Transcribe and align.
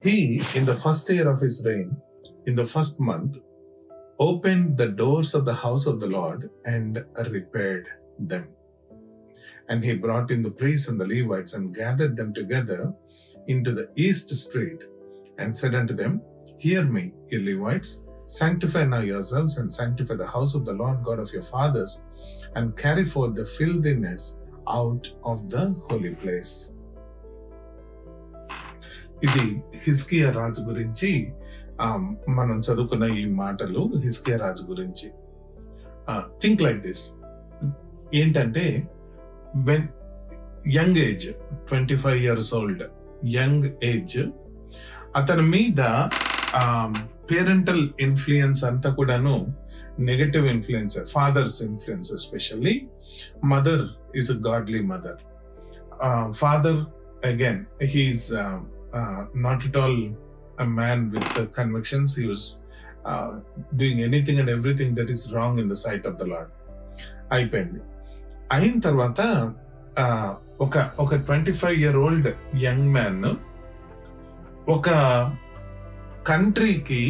He, 0.00 0.40
in 0.54 0.64
the 0.64 0.76
first 0.76 1.10
year 1.10 1.28
of 1.28 1.40
his 1.40 1.64
reign, 1.64 1.96
in 2.46 2.54
the 2.54 2.64
first 2.64 3.00
month, 3.00 3.38
opened 4.20 4.76
the 4.76 4.86
doors 4.86 5.34
of 5.34 5.44
the 5.44 5.54
house 5.54 5.86
of 5.86 5.98
the 5.98 6.06
Lord 6.06 6.50
and 6.64 7.04
repaired 7.30 7.88
them. 8.20 8.46
And 9.68 9.82
he 9.82 9.94
brought 9.94 10.30
in 10.30 10.40
the 10.40 10.52
priests 10.52 10.86
and 10.86 11.00
the 11.00 11.06
Levites 11.06 11.54
and 11.54 11.74
gathered 11.74 12.16
them 12.16 12.32
together 12.32 12.94
into 13.48 13.72
the 13.72 13.90
east 13.96 14.28
street 14.28 14.84
and 15.38 15.56
said 15.56 15.74
unto 15.74 15.94
them, 15.94 16.22
Hear 16.58 16.84
me, 16.84 17.12
ye 17.28 17.38
Levites, 17.40 18.00
sanctify 18.26 18.84
now 18.84 19.00
yourselves 19.00 19.58
and 19.58 19.72
sanctify 19.72 20.14
the 20.14 20.26
house 20.26 20.54
of 20.54 20.64
the 20.64 20.74
Lord 20.74 21.02
God 21.02 21.18
of 21.18 21.32
your 21.32 21.42
fathers, 21.42 22.04
and 22.54 22.76
carry 22.76 23.04
forth 23.04 23.34
the 23.34 23.44
filthiness 23.44 24.38
out 24.68 25.12
of 25.24 25.50
the 25.50 25.74
holy 25.88 26.14
place. 26.14 26.72
ఇది 29.24 29.62
హిస్కియా 29.86 30.30
రాజు 30.30 30.60
గురించి 30.60 31.32
మనం 32.28 32.60
చదువుకున్న 32.60 33.04
ఈ 33.04 33.26
మాటలు 33.26 33.90
హిస్కియా 34.04 34.36
రాజు 34.36 34.62
గురించి. 34.64 35.08
థింక్ 36.42 36.62
లైక్ 36.62 36.80
దిస్ 36.80 37.14
ఏంటంటే 38.14 38.88
when 39.56 39.88
young 40.68 40.98
age 40.98 41.26
twenty 41.68 41.96
five 41.96 42.18
years 42.22 42.54
old 42.54 42.82
young 43.26 43.84
age 43.84 44.18
అతని 45.16 45.42
మీద 45.42 45.80
పేరెంటల్ 47.30 47.90
ఇన్ఫ్లుయెన్స్ 48.00 48.64
అంతా 48.64 48.90
కూడాను 48.94 49.54
negative 49.98 50.46
influence 50.46 50.98
father's 51.12 51.62
influence 51.62 52.12
especially 52.12 52.88
mother 53.44 53.84
is 54.16 54.30
a 54.30 54.34
godly 54.34 54.80
mother 54.82 55.20
father 56.32 56.80
again 57.26 57.64
he is 57.82 58.32
not 59.36 59.64
it 59.66 59.76
all 59.76 60.00
a 60.58 60.66
man 60.66 61.10
with 61.10 61.26
the 61.34 61.46
convictions. 61.48 62.16
He 62.16 62.26
was 62.26 62.58
uh, 63.04 63.30
doing 63.76 64.02
anything 64.02 64.38
and 64.40 64.48
everything 64.48 64.94
that 64.94 65.10
is 65.10 65.32
wrong 65.32 65.58
in 65.58 65.68
the 65.68 65.76
sight 65.76 66.04
of 66.04 66.14
the 66.18 66.26
Lord. 66.26 66.48
అయిపోయింది 67.32 67.80
అయిన 68.52 68.74
తర్వాత 68.78 69.20
ఒక 70.60 70.76
ఒక 70.98 71.14
twenty 71.26 71.52
five 71.52 71.76
year 71.80 71.96
old 71.96 72.28
young 72.58 72.86
man 72.92 73.26
ఒక 74.68 74.88
కంట్రీకి 76.26 77.02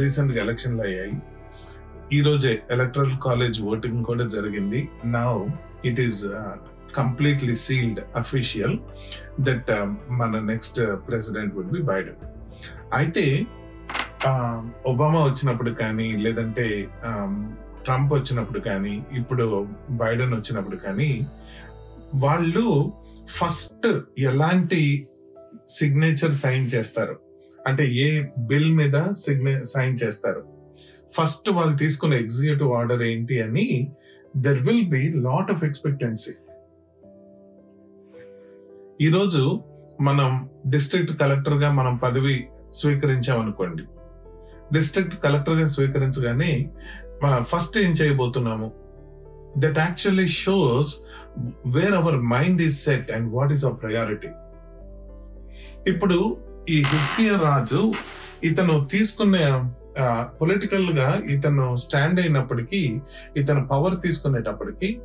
రీసెంట్గా 0.00 0.38
ఎలక్షన్లు 0.42 0.82
అయ్యాయి 0.82 1.14
ఈ 2.16 2.18
రోజే 2.26 2.52
ఎలక్ట్రల్ 2.74 3.12
కాలేజ్ 3.24 3.58
ఓటింగ్ 3.72 4.00
కూడా 4.04 4.24
జరిగింది. 4.34 4.80
Now 5.16 5.32
it 5.84 6.00
is 6.00 6.20
completely 6.98 7.54
sealed 7.66 8.00
official 8.20 8.76
that 9.40 9.70
మన 10.20 10.40
next 10.50 10.78
president 11.08 11.52
would 11.56 11.72
be 11.76 11.82
Biden 11.90 12.20
అయితే 12.92 13.24
um, 14.30 14.58
ఒబామా 14.90 15.20
వచ్చినప్పుడు 15.24 15.70
కానీ 15.82 16.08
లేదంటే 16.26 16.66
um, 17.10 17.34
ట్రంప్ 17.86 18.12
వచ్చినప్పుడు 18.14 18.60
కానీ 18.68 18.94
ఇప్పుడు 19.12 19.44
బైడెన్ 20.02 20.34
వచ్చినప్పుడు 20.34 20.76
కానీ 20.76 21.10
వాళ్ళు 22.24 22.66
ఫస్ట్ 23.38 23.88
ఎలాంటి 24.30 24.82
సిగ్నేచర్ 25.68 26.34
సైన్ 26.44 26.66
చేస్తారు? 26.74 27.16
అంటే 27.58 27.84
ఏ 28.04 28.08
బిల్ 28.50 28.70
మీద 28.74 28.96
సిగ్నే 29.24 29.54
సైన్ 29.64 29.94
చేస్తారు? 30.02 30.42
ఫస్ట్ 31.14 31.50
వాళ్ళు 31.50 31.76
తీసుకున్న 31.76 32.14
ఎగ్జిక్యూటివ్ 32.14 32.72
ఆర్డర్ 32.72 33.02
ఏంటి 33.02 33.42
అని 33.42 33.66
there 34.36 34.60
will 34.62 34.86
be 34.88 35.02
lot 35.16 35.50
of 35.50 35.64
expectancy 35.64 36.34
ఈరోజు 39.00 39.60
మనం 40.00 40.48
డిస్ట్రిక్ట్ 40.66 41.20
కలెక్టర్గా 41.20 41.72
మనం 41.72 41.96
పదవి 41.96 42.36
స్వీకరించామనుకోండి. 42.72 43.82
డిస్ట్రిక్ట్ 44.72 45.16
కలెక్టర్గా 45.24 45.66
స్వీకరించగానే 45.66 46.70
ఫస్ట్ 47.40 47.78
ఏం 47.78 47.92
చేయబోతున్నాము? 47.92 48.72
That 49.58 49.78
actually 49.78 50.28
shows 50.28 50.92
where 51.66 51.92
our 51.92 52.16
mind 52.16 52.62
is 52.62 52.84
set 52.84 53.10
and 53.10 53.28
what 53.34 53.52
is 53.52 53.64
our 53.64 53.82
priority 53.82 54.30
ఇప్పుడు 55.90 56.36
ఈ 56.70 56.78
హిస్కియా 56.82 57.36
రాజు 57.38 57.92
ఇతను 58.44 58.74
తీసుకున్న 58.84 59.36
పొలిటికల్గా 60.40 61.22
ఇతను 61.30 61.76
స్టాండ్ 61.76 62.20
అయినప్పటికీ 62.20 63.00
ఇతను 63.36 63.68
పవర్ 63.68 64.00
తీసుకునేటప్పటికీ 64.00 65.00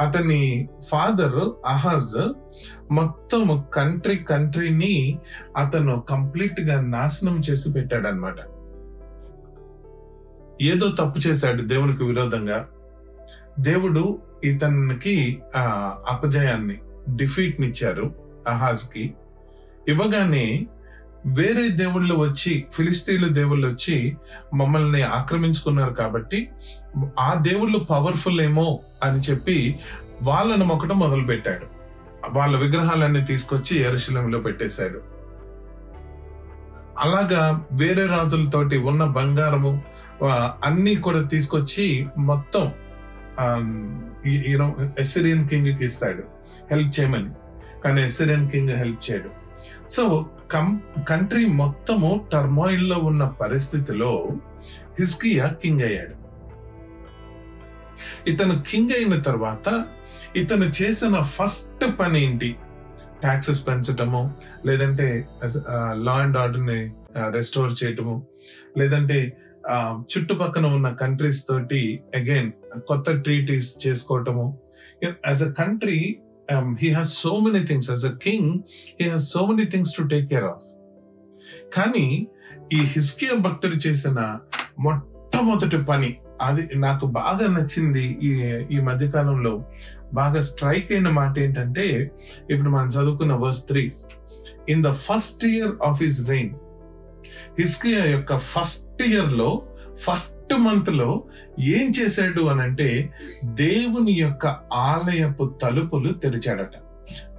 అతని 0.00 0.68
ఫాదర్ 0.88 1.66
అహాజ్ 1.66 2.32
మొత్తం 2.90 3.64
కంట్రీ 3.74 4.16
కంట్రీని 4.16 5.18
అతను 5.56 6.02
కంప్లీట్గా 6.10 6.80
నాశనం 6.80 7.42
చేసి 7.50 7.72
పెట్టాడు 7.72 8.08
అనమాట 8.08 8.36
ఏదో 10.62 10.88
తప్పు 10.88 11.28
చేశాడు 11.28 11.62
దేవునికి 11.62 12.04
విరోధంగా. 12.04 12.68
దేవుడు 13.60 14.18
ఇతనికి 14.44 15.42
ఆ 15.56 15.94
అపజయాన్ని 16.08 16.78
డిఫీట్ 17.16 17.60
నిచ్చారు 17.60 18.14
అహాజ్కి 18.48 19.14
ఇవ్వగానే 19.88 20.66
వేరే 21.26 21.68
దేవుళ్ళు 21.68 22.14
వచ్చి 22.14 22.64
ఫిలిస్తీన్ల 22.72 23.26
దేవుళ్ళు 23.26 23.66
వచ్చి 23.66 24.16
మమ్మల్ని 24.54 25.02
ఆక్రమించుకున్నారు 25.02 25.92
కాబట్టి 25.92 26.48
ఆ 27.20 27.34
దేవుళ్ళు 27.34 27.78
పవర్ఫుల్ 27.78 28.40
ఏమో 28.40 28.80
అని 29.04 29.20
చెప్పి 29.20 29.80
వాళ్ళను 30.22 30.64
మొక్కటం 30.64 30.98
మొదలు 30.98 31.24
పెట్టాడు 31.24 31.66
వాళ్ళ 32.30 32.56
విగ్రహాలన్నీ 32.56 33.24
తీసుకొచ్చి 33.24 33.78
ఎరుశలంలో 33.78 34.38
పెట్టేశాడు. 34.38 35.00
అలాగా 36.98 37.64
వేరే 37.72 38.06
రాజులతోటి 38.06 38.78
ఉన్న 38.78 39.04
బంగారము 39.04 39.82
అన్నీ 40.22 40.50
అన్ని 40.64 40.94
కూడా 40.94 41.22
తీసుకొచ్చి 41.22 42.06
మొత్తం 42.18 42.72
యూనో 44.26 44.76
ఎసిరియన్ 44.98 45.48
కింగ్కి 45.48 45.84
ఇస్తాడు. 45.84 46.22
హెల్ప్ 46.70 47.00
చేయమని. 47.00 47.30
కానీ 47.84 48.02
ఎసిరియన్ 48.02 48.50
కింగ్ 48.50 48.70
హెల్ప్ 48.70 49.10
చేయడు. 49.10 49.39
సో 49.88 50.04
కం 50.50 50.66
కంట్రీ 51.08 51.46
మొత్తము 51.46 52.28
టర్మాయిల్లో 52.32 52.98
ఉన్న 53.00 53.24
పరిస్థితిలో 53.40 54.12
హిస్కియా 54.98 55.46
కింగ్ 55.62 55.82
అయ్యాడు. 55.82 56.14
ఇతను 58.26 58.62
కింగ్ 58.62 58.92
అయిన 58.92 59.20
తర్వాత 59.20 59.66
ఇతను 60.36 60.64
చేసిన 60.82 61.20
ఫస్ట్ 61.36 61.84
పని 61.98 62.24
ఏంటి? 62.24 62.50
ట్యాక్సెస్ 63.20 63.66
పెంచటము 63.66 64.22
లేదంటే 64.66 65.06
లా 66.06 66.12
అండ్ 66.14 66.36
ఆర్డర్ని 66.36 66.80
uh, 67.14 67.28
రెస్టోర్ 67.30 67.72
చేయటము 67.84 68.16
లేదంటే 68.76 69.18
ఆ, 69.70 69.76
చుట్టుపక్కన 70.10 70.66
ఉన్న 70.66 70.88
కంట్రీస్ 70.92 71.40
తోటి 71.48 71.80
అగైన్ 72.14 72.48
కొత్త 72.86 73.10
ట్రీటీస్ 73.22 73.86
చేసుకోవటము. 73.86 74.46
As 75.02 75.42
a 75.42 75.50
country 75.52 75.98
Um, 76.50 76.68
he 76.80 76.88
has 76.90 77.10
so 77.24 77.32
many 77.40 77.60
things 77.66 77.88
as 77.90 78.02
a 78.04 78.12
king 78.24 78.50
he 78.98 79.04
has 79.04 79.22
so 79.34 79.40
many 79.48 79.64
things 79.72 79.92
to 79.98 80.02
take 80.02 80.26
care 80.32 80.48
of 80.48 80.66
కానీ 81.76 82.06
ఈ 82.72 82.80
హిస్కియా 82.94 83.34
భక్తుడు 83.46 83.76
చేసిన 83.86 84.18
మొట్టమొదటి 84.78 85.78
పని 85.84 86.10
అది 86.40 86.62
నాకు 86.78 87.04
బాగా 87.18 87.46
నచ్చింది 87.48 88.04
ఈ 88.22 88.30
ఈ 88.70 88.80
మధ్యకాలంలో 88.80 89.54
బాగా 90.12 90.40
స్ట్రైక్ 90.40 90.88
అయిన 90.92 91.08
మాట 91.18 91.34
ఏంటంటే 91.38 91.86
ఇప్పుడు 92.50 92.70
మనం 92.70 92.88
చదువుకున్న 92.88 93.34
verse 93.44 93.62
three 93.66 93.82
in 94.68 94.82
the 94.82 94.92
first 95.06 95.44
year 95.52 95.74
of 95.82 96.00
his 96.02 96.20
reign 96.28 96.52
హిస్కియా 97.58 98.02
యొక్క 98.06 98.38
ఫస్ట్ 98.52 99.02
ఇయర్లో 99.08 99.50
ఫస్ట్ 100.50 100.64
మంత్లో 100.66 101.08
ఏం 101.76 101.86
చేశాడు 101.96 102.42
అని 102.50 102.62
అంటే 102.62 102.86
దేవుని 103.58 104.12
యొక్క 104.20 104.46
ఆలయపు 104.84 105.44
తలుపులు 105.62 106.10
తెరిచాడట. 106.22 106.74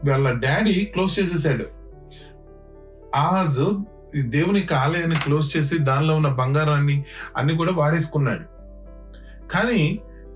వాళ్ళ 0.07 0.27
డాడీ 0.43 0.75
క్లోజ్ 0.93 1.13
చేసేసాడు. 1.19 1.65
ఆజ్ 3.23 3.59
ఈ 4.17 4.21
దేవుని 4.35 4.59
యొక్క 4.59 4.75
ఆలయాన్ని 4.83 5.17
క్లోజ్ 5.25 5.47
చేసి 5.55 5.77
దానిలో 5.89 6.13
ఉన్న 6.15 6.29
బంగారాన్ని 6.39 6.97
అన్ని 7.37 7.55
కూడా 7.55 7.73
వాడేసుకున్నాడు. 7.81 8.45
కానీ 9.53 9.81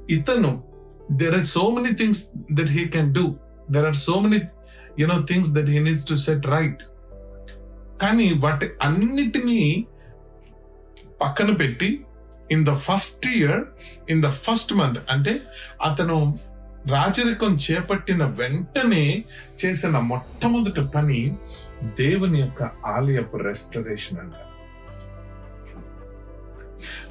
ఇతను 0.10 0.52
there 1.22 1.38
are 1.38 1.48
so 1.54 1.64
many 1.78 1.94
things 2.02 2.24
that 2.60 2.74
he 2.78 2.86
can 2.96 3.12
do 3.14 3.26
there 3.76 3.88
are 3.92 4.00
so 4.06 4.18
many 4.26 4.42
you know 5.04 5.20
things 5.32 5.52
that 5.58 5.72
he 5.76 5.80
needs 5.80 6.08
to 6.12 6.18
set 6.26 6.48
right 6.56 6.84
కానీ 8.02 8.28
వాటి 8.46 8.70
అన్నిటినీ 8.84 9.62
పక్కన 11.22 11.52
పెట్టి 11.54 11.90
in 12.52 12.66
the 12.66 12.74
first 12.74 13.28
year 13.28 13.64
in 14.10 14.24
the 14.24 14.30
first 14.30 14.74
month 14.74 15.00
అంటే 15.12 15.42
అతను 15.86 16.40
రాజరికం 16.88 17.58
చేపట్టిన 17.58 18.24
వెంటనే 18.24 19.26
చేసిన 19.66 20.00
మొట్టమొదటి 20.00 20.88
పని 20.88 21.38
దేవుని 21.84 22.40
యొక్క 22.40 22.64
ఆలయపు 22.86 23.38
రెస్టరేషన్ 23.38 24.20
అంట. 24.20 24.34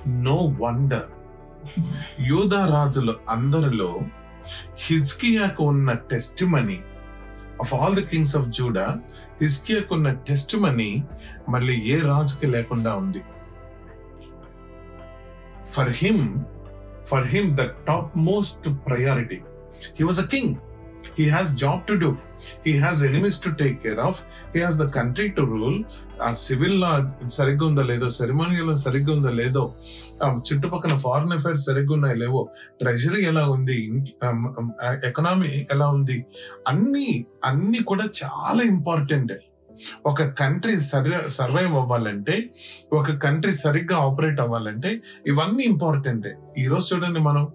నో 0.07 0.57
వండర్ 0.61 1.11
యూదా 2.21 2.67
రాజులు 2.67 3.15
అందరిలో 3.29 4.01
హిజ్కియాకు 4.77 5.65
ఉన్న 5.65 5.93
testimony 6.45 6.83
of 7.61 7.75
all 7.75 7.95
the 7.95 8.03
kings 8.03 8.37
of 8.37 8.49
Judah 8.49 9.01
హిజ్కియాకు 9.43 9.95
ఉన్న 9.95 10.13
టెస్ట్ 10.13 10.57
మనీ 10.57 11.05
మళ్ళీ 11.49 11.83
ఏ 11.83 12.01
రాజుకి 12.01 12.47
లేకుండా 12.47 12.95
ఉంది? 12.95 13.23
For 15.73 15.91
him 16.03 16.23
for 17.07 17.27
him 17.27 17.49
the 17.57 17.65
top 17.87 18.13
most 18.25 18.69
priority 18.87 19.41
he 19.99 20.05
was 20.05 20.21
a 20.21 20.27
king 20.27 20.55
he 21.19 21.27
has 21.29 21.51
job 21.57 21.83
to 21.87 21.95
do 21.95 22.11
he 22.65 22.73
has 22.79 23.01
enemies 23.03 23.39
to 23.41 23.51
take 23.61 23.77
care 23.83 24.01
of 24.01 24.19
he 24.55 24.61
has 24.61 24.79
the 24.79 24.87
country 24.91 25.27
to 25.29 25.43
rule 25.53 25.79
ఆ 26.23 26.29
civil 26.43 26.77
law 26.81 26.91
సరిగ్గా 27.29 27.65
ఉందో 27.67 27.83
లేదో 27.83 28.09
ceremonial 28.09 28.73
సరిగ్గా 28.77 29.13
ఉందో 29.15 29.33
లేదో 29.33 29.65
చుట్టుపక్కల 30.49 30.97
foreign 30.97 31.33
affairs 31.33 31.65
సరిగ్గా 31.65 31.95
ఉన్నాయో 31.95 32.15
లేవో 32.15 32.43
ట్రెజరీ 32.81 33.23
ఎలా 33.25 33.45
ఉంది 33.49 33.79
ఎకనామీ 35.05 35.53
ఎలా 35.71 35.89
ఉంది 35.89 36.19
అన్ని 36.67 37.09
అన్ని 37.45 37.83
కూడా 37.83 38.07
చాలా 38.23 38.63
ఇంపార్టెంట్ 38.67 39.35
ఒక 40.06 40.23
కంట్రీ 40.23 40.81
సరి 40.81 41.12
సర్వైవ్ 41.29 41.75
అవ్వాలంటే 41.75 42.50
ఒక 42.93 43.11
కంట్రీ 43.11 43.55
సరిగ్గా 43.55 43.97
ఆపరేట్ 43.97 44.41
అవ్వాలంటే 44.41 45.03
ఇవన్నీ 45.26 45.65
ఇంపార్టెంటే. 45.65 46.32
ఈరోజు 46.59 46.94
చూడండి 46.94 47.21
మనం 47.21 47.49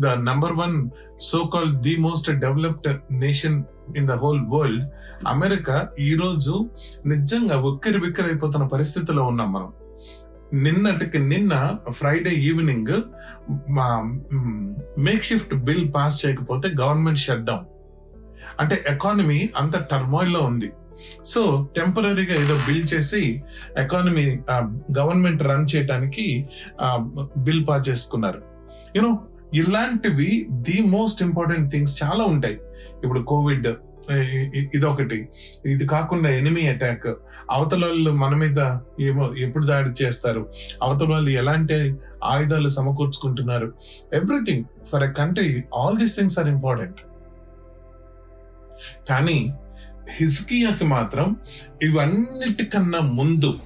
the 0.00 0.06
number 0.06 0.52
one 0.52 0.76
so 1.20 1.50
call 1.54 1.70
the 1.76 1.96
most 1.96 2.30
developed 2.30 2.88
nation 3.10 3.58
in 3.96 4.08
the 4.08 4.12
whole 4.12 4.40
world 4.48 4.84
America 5.26 5.88
ఈరోజు 6.00 6.70
నిజంగా 7.06 7.56
ఉక్కిరి 7.70 7.98
బిక్కిరి 7.98 8.26
అయిపోతున్న 8.26 8.66
పరిస్థితిలో 8.66 9.24
ఉన్నాం 9.24 9.52
మనం. 9.52 9.70
నిన్నటికి 10.54 11.18
నిన్న 11.18 11.54
ఫ్రైడే 11.88 12.30
ఈవినింగ్ 12.30 12.94
మా 13.70 13.86
మేక్ 14.98 15.24
షిఫ్ట్ 15.24 15.54
బిల్ 15.54 15.86
పాస్ 15.94 16.26
చేయకపోతే 16.26 16.68
గవర్నమెంట్ 16.80 17.18
షట్ 17.18 17.44
డౌన్. 17.44 17.66
అంటే 18.60 18.84
ఎకానమీ 18.88 19.50
అంత 19.56 19.76
టర్మోయిల్లో 19.90 20.40
ఉంది. 20.40 20.70
సో 21.24 21.68
టెంపరీగా 21.76 22.34
ఏదో 22.44 22.54
బిల్ 22.68 22.84
చేసి 22.94 23.42
ఎకానమీ 23.78 24.26
గవర్నమెంట్ 24.98 25.42
రన్ 25.42 25.66
చేయడానికి 25.74 26.26
బిల్ 27.38 27.64
పాస్ 27.68 27.88
చేసుకున్నారు. 27.88 28.42
యూనో 28.96 29.18
ఇలాంటివి 29.54 30.46
ది 30.50 30.82
మోస్ట్ 30.86 31.22
ఇంపార్టెంట్ 31.22 31.72
థింగ్స్ 31.72 32.02
చాలా 32.02 32.24
ఉంటాయి. 32.24 32.54
ఇప్పుడు 33.04 33.20
కోవిడ్ 33.22 33.68
ఇదొకటి. 34.74 35.28
ఇది 35.66 35.84
కాకుండా 35.86 36.28
ఎనిమీ 36.30 36.62
అటాక్. 36.66 37.10
అవతల 37.50 37.84
వాళ్ళు 37.86 38.10
మన 38.10 38.34
మీద 38.34 38.58
ఏమో 39.00 39.24
ఎప్పుడు 39.38 39.64
దాడి 39.66 40.04
చేస్తారు? 40.04 40.42
అవతల 40.82 41.08
వాళ్ళు 41.10 41.30
ఎలాంటి 41.30 41.74
ఆయుధాలు 42.24 42.68
సమకూర్చుకుంటున్నారు? 42.68 43.72
Everything. 44.12 44.64
For 44.92 45.02
a 45.02 45.10
country 45.18 45.62
all 45.74 45.96
these 45.98 46.16
things 46.16 46.38
are 46.38 46.48
important. 46.48 47.00
కానీ 49.10 49.38
హిస్కియాకి 50.10 50.84
మాత్రం 50.84 51.36
ఇవన్నిటికన్నా 51.82 53.00
ముందు 53.00 53.60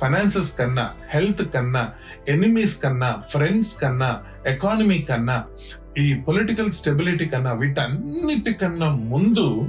ఫైనాన్సెస్ 0.00 0.58
కన్నా 0.58 0.94
హెల్త్ 1.10 1.52
కన్నా 1.54 1.92
ఎనిమీస్ 2.28 2.82
కన్నా 2.82 3.22
ఫ్రెండ్స్ 3.30 3.80
కన్నా 3.80 4.24
ఎకానమీ 4.46 4.98
కన్నా 4.98 5.44
ఈ 5.98 6.14
పొలిటికల్ 6.14 6.70
స్టెబిలిటీ 6.70 7.26
కన్నా 7.26 7.52
వీటన్నిటికన్నా 7.52 8.90
ముందు 8.90 9.68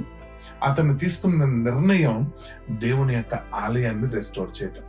అతను 0.62 0.98
తీసుకున్న 0.98 1.44
నిర్ణయం 1.44 2.32
దేవుని 2.70 3.14
యొక్క 3.14 3.34
ఆలయాన్ని 3.54 4.10
రెస్టోర్ 4.10 4.62
చేయటం. 4.62 4.82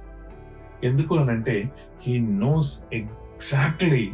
ఎందుకు 0.84 1.16
అనంటే 1.16 1.72
he 2.08 2.18
knows 2.20 2.80
exactly 2.94 4.12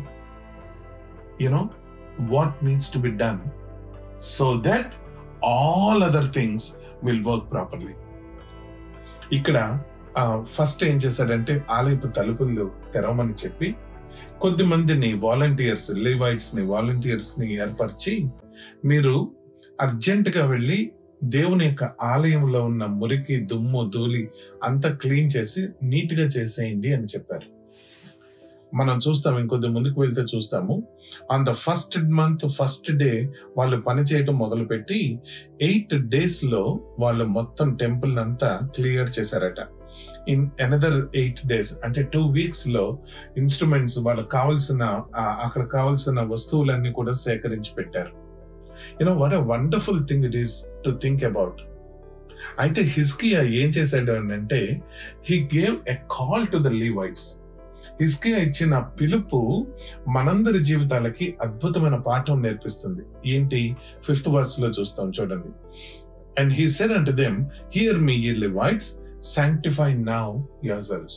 you know 1.42 1.70
what 2.20 2.66
needs 2.66 2.94
to 2.94 2.98
be 3.00 3.10
done 3.10 3.40
so 4.20 4.62
that 4.66 4.94
all 5.46 6.04
other 6.04 6.34
things 6.34 6.72
will 7.06 7.24
work 7.26 7.52
properly 7.52 7.94
ఇక్కడ 9.34 9.58
ఫస్ట్ 10.56 10.84
ఏం 10.84 10.98
చేశాడంటే 10.98 11.54
ఆలయపు 11.70 12.08
తలుపులు 12.08 12.66
తెరవమని 12.94 13.34
చెప్పి 13.46 13.70
కొద్ది 14.40 14.64
మందిని 14.64 15.14
వాలంటీర్స్ 15.14 15.90
లివైట్స్ని 15.98 16.64
వాలంటీర్స్ని 16.66 17.48
ఏర్పరిచి 17.54 18.14
మీరు 18.86 19.16
అర్జెంట్గా 19.82 20.44
వెళ్ళి 20.46 20.80
దేవుని 21.24 21.66
యొక్క 21.66 21.84
ఆలయంలో 22.02 22.60
ఉన్న 22.66 22.86
మురికి 23.00 23.36
దుమ్ము 23.46 23.82
ధూళి 23.94 24.24
అంతా 24.64 24.90
క్లీన్ 24.94 25.30
చేసి 25.36 25.62
నీట్గా 25.84 26.26
చేసేయండి 26.26 26.90
అని 26.94 27.06
చెప్పారు. 27.06 27.48
మనం 28.80 29.00
చూస్తాం 29.06 29.36
ఇంకొద్ది 29.40 29.68
ముందుకు 29.68 30.02
వెళ్తే 30.02 30.24
చూస్తాము. 30.34 30.76
On 31.32 31.46
the 31.46 31.52
first 31.66 31.98
month 32.20 32.46
first 32.58 32.90
day 33.02 33.12
వాళ్ళు 33.58 33.78
పని 33.82 34.02
చేయటం 34.02 34.36
మొదలుపెట్టి 34.36 35.00
ఎయిట్ 35.62 35.96
డేస్లో 36.14 36.64
వాళ్ళు 37.00 37.26
మొత్తం 37.26 37.76
టెంపుల్ 37.76 38.20
అంతా 38.20 38.52
క్లియర్ 38.76 39.12
చేశారట. 39.20 39.62
ఇన్ 40.28 40.46
అనదర్ 40.62 40.98
ఎయిట్ 41.16 41.42
డేస్ 41.48 41.72
అంటే 41.86 42.02
టూ 42.14 42.22
వీక్స్లో 42.28 42.86
ఇన్స్ట్రుమెంట్స్ 43.38 43.98
వాళ్ళకి 44.00 44.30
కావాల్సిన 44.30 44.84
అక్కడ 45.18 45.64
కావాల్సిన 45.68 46.20
వస్తువులన్నీ 46.34 46.92
కూడా 46.92 47.14
సేకరించి 47.14 47.72
పెట్టారు. 47.78 48.14
You know 49.02 49.14
what 49.14 49.34
a 49.34 49.42
wonderful 49.54 50.04
thing 50.08 50.26
it 50.26 50.36
is 50.36 50.58
to 50.86 51.00
think 51.04 51.24
about 51.24 51.62
అయితే 52.60 52.82
హిస్కియా 52.82 53.42
ఏం 53.62 53.70
చేశాడు 53.70 54.12
అంటే 54.12 54.82
he 55.30 55.36
gave 55.56 55.78
a 55.90 55.96
call 56.12 56.46
to 56.48 56.58
the 56.58 56.68
Levites 56.68 57.28
హిస్కియా 58.02 58.38
ఇచ్చిన 58.38 58.80
పిలుపు 58.80 59.68
మనందరి 60.10 60.60
జీవితాలకి 60.60 61.38
అద్భుతమైన 61.42 61.96
పాఠం 61.96 62.42
నేర్పిస్తుంది. 62.42 63.32
ఏంటి? 63.32 63.76
ఫిఫ్త్ 64.06 64.30
వర్స్లో 64.30 64.68
చూస్తాం 64.68 65.12
చూడండి. 65.22 65.48
And 66.42 66.54
he 66.54 66.70
said 66.70 66.92
and 66.92 67.16
them 67.16 67.46
hear 67.76 67.98
me 67.98 68.14
ye 68.14 68.32
Levites 68.32 68.94
sanctify 69.40 69.94
now 69.98 70.36
yourselves. 70.66 71.16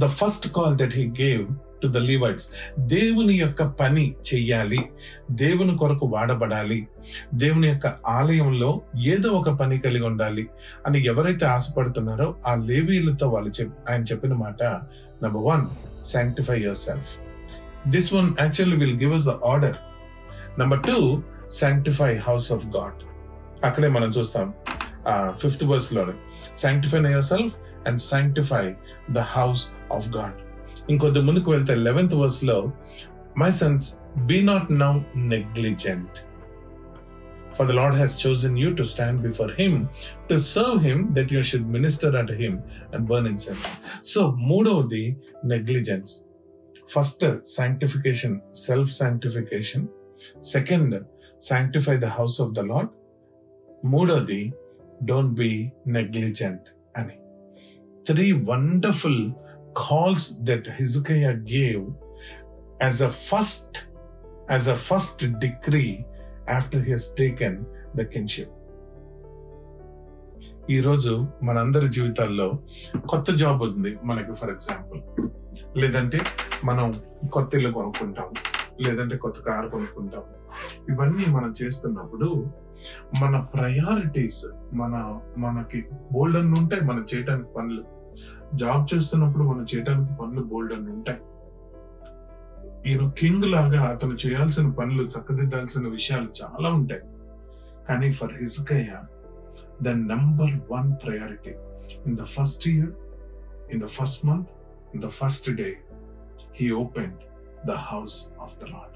The 0.00 0.06
first 0.06 0.48
call 0.52 0.78
that 0.78 0.92
he 0.98 1.06
gave 1.08 1.46
to 1.82 1.88
the 1.88 1.96
Levites 1.96 2.48
దేవుని 2.78 3.34
యొక్క 3.34 3.62
పని 3.66 4.14
చెయ్యాలి. 4.34 4.80
దేవుని 5.30 5.78
కొరకు 5.78 6.06
వాడబడాలి. 6.06 6.86
దేవుని 7.34 7.68
యొక్క 7.68 7.92
ఆలయంలో 8.06 8.80
ఏదో 9.04 9.30
ఒక 9.30 9.50
పని 9.50 9.78
కలిగి 9.78 10.04
ఉండాలి 10.04 10.46
అని 10.86 11.06
ఎవరైతే 11.06 11.46
ఆశపడుతున్నారో 11.46 12.34
ఆ 12.46 12.54
లేవీలతో 12.54 13.28
వాళ్ళు 13.28 13.50
చెప్ 13.60 13.90
ఆయన 13.90 14.02
చెప్పిన 14.02 14.32
మాట 14.32 14.62
number 15.22 15.42
one 15.42 15.66
sanctify 16.12 16.60
yourself 16.76 17.10
this 17.88 18.14
one 18.14 18.30
actually 18.40 18.76
will 18.76 19.00
give 19.00 19.14
us 19.14 19.26
the 19.26 19.28
order 19.28 19.76
number 20.58 20.80
two 20.82 21.22
sanctify 21.52 22.16
house 22.16 22.52
of 22.52 22.66
God 22.66 22.98
అక్కడే 23.64 23.88
మనం 23.88 24.08
చూస్తాం 24.08 24.54
fifth 25.36 25.64
వర్స్లోనే. 25.64 26.12
Sanctify 26.56 26.98
yourself 27.24 27.56
and 27.86 28.00
sanctify 28.00 28.74
the 29.10 29.18
house 29.18 29.68
of 29.92 30.08
God 30.16 30.47
ఇంకొద్ది 30.89 31.21
ముందుకు 31.29 31.49
వెళ్తే 31.51 31.75
లెవెన్త్ 31.87 32.15
వర్స్ 32.21 32.41
లో 32.43 32.57
my 33.37 33.51
sons 33.61 33.87
be 34.31 34.39
not 34.51 34.69
now 34.83 34.93
negligent 35.33 36.19
For 37.55 37.65
the 37.65 37.73
Lord 37.73 37.93
has 37.93 38.11
chosen 38.17 38.57
you 38.57 38.69
to 38.73 38.83
stand 38.83 39.21
before 39.21 39.51
Him, 39.51 39.73
to 40.29 40.39
serve 40.39 40.81
Him, 40.81 41.13
that 41.13 41.29
you 41.29 41.43
should 41.43 41.65
minister 41.67 42.09
unto 42.17 42.33
Him 42.33 42.53
and 42.93 43.07
burn 43.07 43.25
incense. 43.25 43.67
So, 44.01 44.21
మూడవది 44.49 45.03
negligence 45.45 46.13
first 46.95 47.25
sanctification, 47.57 48.33
self 48.67 48.91
sanctification. 48.93 49.83
Second 50.53 50.95
sanctify 51.41 51.95
the 51.97 52.11
house 52.19 52.39
of 52.39 52.49
the 52.55 52.63
Lord. 52.63 52.89
మూడవది 53.85 54.41
don't 55.05 55.33
be 55.33 55.51
negligent 55.87 56.67
అని 56.95 57.15
three 58.07 58.31
wonderful 58.49 59.23
Calls 59.78 60.22
that 60.40 60.66
Hezekiah 60.68 61.36
gave 61.36 61.82
as 62.80 62.96
a 63.00 63.10
first 63.10 63.84
as 64.48 64.66
a 64.66 64.76
first 64.78 65.18
decree 65.38 65.94
after 66.48 66.78
he 66.80 66.90
has 66.90 67.06
taken 67.14 67.52
the 67.94 68.06
kinship. 68.14 68.50
ఈరోజు 70.70 71.12
మనందరి 71.42 71.88
జీవితాల్లో 71.88 72.46
కొత్త 73.06 73.30
job 73.32 73.60
ఉంది 73.62 73.90
మనకి 74.04 74.32
for 74.32 74.50
example 74.50 75.00
లేదంటే 75.76 76.18
మనం 76.64 76.88
కొత్త 77.32 77.54
ఇల్లు 77.54 77.70
కొనుక్కుంటాం 77.72 78.28
లేదంటే 78.80 79.16
కొత్త 79.16 79.38
కారు 79.40 79.68
కొనుక్కుంటాం 79.68 80.24
ఇవన్నీ 80.90 81.26
మనం 81.26 81.54
చేస్తున్నప్పుడు 81.62 82.28
మన 83.20 83.36
ప్రయారిటీస్ 83.54 84.42
మన 84.72 84.94
మనకి 85.38 85.80
బోల్డన్ 86.12 86.52
ఉంటాయి 86.58 86.84
మనం 86.84 87.02
చేయడానికి 87.14 87.50
పనులు 87.56 87.84
జాబ్ 88.54 88.94
చేస్తున్నప్పుడు 88.94 89.44
మనం 89.44 89.66
చేయడానికి 89.74 90.12
పనులు 90.20 90.42
బోల్డ్ 90.42 90.72
అని 90.72 90.90
ఉంటాయి. 90.90 91.20
ఈయన 92.90 93.10
కింగ్ 93.10 93.44
లాగా 93.44 93.82
అతను 93.82 94.16
చేయాల్సిన 94.26 94.70
పనులు 94.70 95.02
చక్కదిద్దాల్సిన 95.02 95.88
విషయాలు 95.88 96.28
చాలా 96.42 96.70
ఉంటాయి. 96.72 97.02
కానీ 97.88 98.10
for 98.12 98.34
హిజ్కయ్య 98.34 98.92
the 99.82 99.88
number 99.88 100.54
one 100.72 100.92
priority 101.06 101.54
in 102.06 102.16
the 102.16 102.22
first 102.22 102.68
year 102.68 102.92
in 103.72 103.82
the 103.82 103.86
first 103.86 104.26
month 104.26 104.48
in 104.94 105.02
the 105.02 105.08
first 105.08 105.50
day 105.50 105.76
he 106.54 106.70
open 106.70 107.16
the 107.66 107.70
house 107.70 108.28
of 108.40 108.56
the 108.58 108.62
Lord 108.64 108.94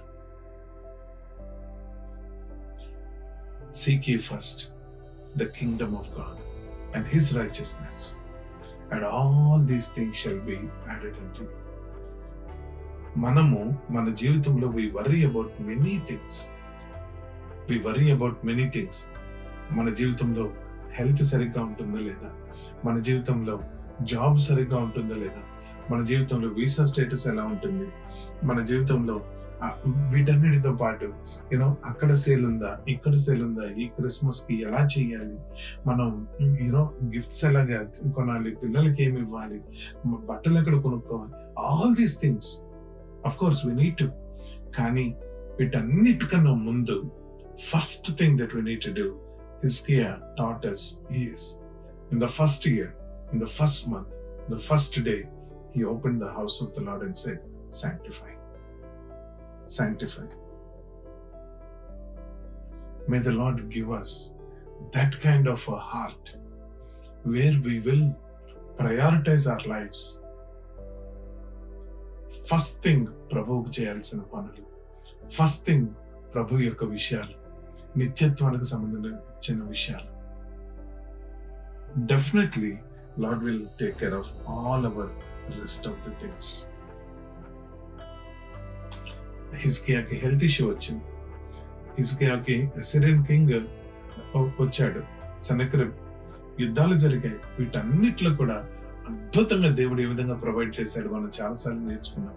Seek 3.75 4.07
ye 4.09 4.19
first 4.19 4.73
the 5.35 5.47
kingdom 5.47 5.95
of 5.95 6.14
God 6.14 6.37
and 6.95 7.07
his 7.07 7.35
righteousness, 7.35 8.19
and 8.92 9.04
all 9.04 9.66
these 9.66 9.94
things 9.94 10.18
shall 10.18 10.40
be 10.40 10.52
added 10.52 11.14
unto 11.14 11.44
మనము 13.16 13.76
మన 13.90 14.14
జీవితంలో 14.14 14.68
we 14.68 14.90
worry 14.90 15.25
about 15.25 15.62
many 15.62 16.02
things 16.08 16.49
we 17.70 17.78
worry 17.78 18.11
about 18.11 18.46
many 18.46 18.70
things 18.70 19.04
మన 19.72 19.88
జీవితంలో 19.88 20.50
health 20.90 21.25
సరిగ్గా 21.25 21.64
ఉంటుందా 21.64 21.99
లేదా? 21.99 22.30
మన 22.84 23.00
జీవితంలో 23.00 23.61
జాబ్ 24.02 24.38
సరిగ్గా 24.38 24.76
ఉంటుందా 24.76 25.14
లేదా? 25.14 25.42
మన 25.90 26.04
జీవితంలో 26.04 26.49
వీసా 26.49 26.84
స్టేటస్ 26.84 27.26
ఎలా 27.26 27.44
ఉంటుంది? 27.44 27.87
మన 28.46 28.64
జీవితంలో 28.64 29.20
వీటన్నిటితో 30.12 30.73
పాటు 30.75 31.07
యూనో 31.52 31.69
అక్కడ 31.90 32.12
సేల్ 32.23 32.45
ఉందా 32.47 32.71
ఇక్కడ 32.88 33.14
సేల్ 33.16 33.42
ఉందా 33.42 33.66
ఈ 33.83 33.85
క్రిస్మస్కి 33.88 34.54
ఎలా 34.62 34.83
చేయాలి 34.95 35.37
మనం 35.87 36.11
యూనో 36.62 36.83
గిఫ్ట్స్ 37.14 37.45
ఎలాగా 37.45 37.78
కొనాలి 38.16 38.52
పిల్లలకి 38.62 39.02
ఏమి 39.02 39.21
ఇవ్వాలి 39.21 39.59
బట్టలు 40.31 40.59
ఎక్కడ 40.59 40.78
కొనుక్కోవాలి 40.81 41.35
all 41.66 41.95
these 41.97 42.16
things 42.23 42.50
of 43.26 43.37
course 43.37 43.62
we 43.66 43.75
need 43.75 43.99
to 43.99 44.09
కానీ 44.78 45.07
వీటన్నిటికన్నా 45.61 46.54
ముందు 46.69 46.97
first 47.71 48.11
thing 48.19 48.37
that 48.38 48.54
we 48.54 48.62
need 48.62 48.85
to 48.85 48.92
do 48.92 49.07
హిస్కియా 49.64 50.09
taught 50.38 50.66
is 50.66 51.47
in 52.12 52.21
the 52.21 52.31
first 52.38 52.66
year 52.69 52.92
in 53.33 53.42
the 53.42 53.49
first 53.59 53.87
month 53.88 54.11
the 54.50 54.59
first 54.71 54.99
day 55.00 55.12
day 55.12 55.21
he 55.75 55.85
opened 55.85 56.19
the 56.21 56.31
house 56.31 56.57
of 56.61 56.75
the 56.75 56.83
lord 56.83 57.02
and 57.02 57.16
said 57.16 57.38
sanctify. 57.69 58.33
Sanctified. 59.79 60.33
may 63.09 63.19
the 63.19 63.33
lord 63.33 63.59
give 63.75 63.88
us 63.91 64.11
that 64.95 65.12
kind 65.23 65.47
of 65.49 65.61
a 65.69 65.79
heart 65.93 66.26
where 67.25 67.55
we 67.67 67.75
will 67.87 68.05
prioritize 68.81 69.47
our 69.52 69.64
lives. 69.76 70.02
First 72.50 72.83
thing 72.83 73.07
ప్రభువుకు 73.33 73.71
చేయాల్సిన 73.81 74.21
పనులు. 74.21 74.64
First 75.29 75.67
thing 75.67 75.88
ప్రభు 76.35 76.57
యొక్క 76.59 76.85
విషయాలు 76.85 77.35
నిత్యత్వానికి 77.99 78.64
సంబంధించిన 78.64 79.64
విషయాలు. 79.64 80.09
Definitely 82.07 82.79
Lord 83.19 83.45
will 83.45 83.67
take 83.81 83.97
care 83.99 84.14
of 84.14 84.33
all 84.49 84.87
our 84.87 85.12
rest 85.61 85.88
of 85.88 86.09
the 86.09 86.14
things 86.23 86.52
హిజ్కియాకి 89.54 90.16
health 90.16 90.44
issue 90.44 90.68
వచ్చింది. 90.68 91.04
హిజ్కియాకి 91.99 92.71
సిరియన్ 92.82 93.25
కింగ్ 93.25 93.50
వచ్చాడు. 94.37 95.02
సనక్రబ్ 95.42 95.92
యుద్ధాలు 96.61 96.99
జరిగాయి. 96.99 97.37
వీటన్నిట్లో 97.59 98.37
కూడా 98.37 98.68
అద్భుతంగా 99.09 99.68
దేవుడు 99.68 100.02
ఏ 100.02 100.04
విధంగా 100.04 100.35
ప్రొవైడ్ 100.35 100.80
చేశాడు 100.80 101.09
మనం 101.09 101.32
చాలాసార్లు 101.42 101.80
నేర్చుకున్నాం. 101.80 102.35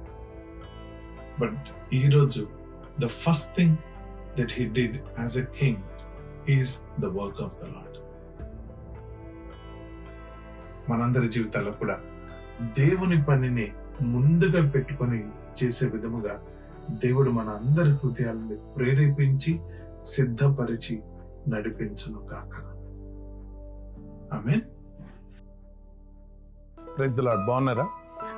బట్ 1.39 1.95
ఈ 1.95 2.09
రోజు 2.09 2.47
the 2.99 3.05
first 3.05 3.55
thing 3.55 3.75
that 4.39 4.51
he 4.51 4.65
did 4.65 4.95
as 5.19 5.37
a 5.37 5.45
king 5.59 5.77
is 6.49 6.77
the 7.01 7.05
work 7.05 7.41
of 7.41 7.53
the 7.63 7.65
Lord 7.65 7.97
మనందరి 10.91 11.27
జీవితాల్లో 11.27 11.71
కూడా 11.71 11.99
దేవుని 12.63 13.23
పనిని 13.23 13.71
ముందుగా 14.01 14.69
పెట్టుకొని 14.69 15.23
చేసే 15.63 15.85
విధముగా 15.85 16.43
దేవుడు 16.89 17.31
మన 17.31 17.49
అందరి 17.49 17.91
హృదయాలను 17.91 18.73
ప్రేరేపించి 18.73 19.59
సిద్ధపరిచి 20.05 21.01
నడిపించును 21.47 22.19
కాక 22.25 22.53
ఆమెన్. 24.33 24.63
ప్రైజ్ 26.97 27.15
ద 27.15 27.19
లాడ్ 27.19 27.45
బాగున్నారా? 27.47 27.85